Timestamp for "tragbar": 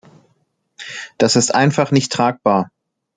2.11-2.71